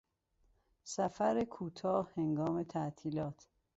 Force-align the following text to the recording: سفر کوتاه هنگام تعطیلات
سفر 0.83 1.43
کوتاه 1.43 2.11
هنگام 2.17 2.63
تعطیلات 2.63 3.47